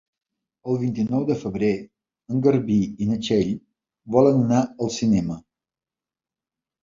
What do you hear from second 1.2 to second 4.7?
de febrer en Garbí i na Txell volen anar